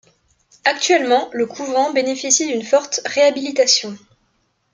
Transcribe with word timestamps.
Actuellement, 0.65 1.29
le 1.31 1.45
couvent 1.45 1.93
bénéficie 1.93 2.47
d'une 2.51 2.63
forte 2.65 3.01
réhabilitation. 3.05 3.95